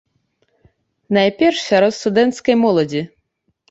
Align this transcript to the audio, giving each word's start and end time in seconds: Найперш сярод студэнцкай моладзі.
Найперш 1.19 1.57
сярод 1.69 1.93
студэнцкай 2.01 2.55
моладзі. 2.67 3.09